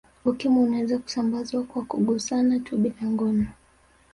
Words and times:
Ukimwi 0.25 0.63
unaweza 0.63 0.97
kusambazwa 0.97 1.63
kwa 1.63 1.83
kugusana 1.85 2.59
tu 2.59 2.77
bila 2.77 3.03
ngono 3.05 3.45